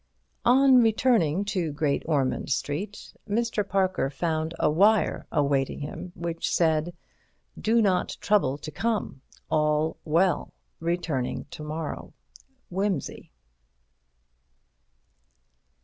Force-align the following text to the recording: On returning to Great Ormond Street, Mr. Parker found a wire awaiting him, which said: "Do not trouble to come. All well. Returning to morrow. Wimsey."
On 0.47 0.81
returning 0.81 1.45
to 1.45 1.71
Great 1.71 2.01
Ormond 2.07 2.49
Street, 2.49 3.13
Mr. 3.29 3.61
Parker 3.63 4.09
found 4.09 4.55
a 4.57 4.67
wire 4.67 5.27
awaiting 5.31 5.81
him, 5.81 6.11
which 6.15 6.49
said: 6.49 6.95
"Do 7.59 7.83
not 7.83 8.17
trouble 8.19 8.57
to 8.57 8.71
come. 8.71 9.21
All 9.51 9.97
well. 10.03 10.55
Returning 10.79 11.45
to 11.51 11.61
morrow. 11.61 12.13
Wimsey." 12.71 13.29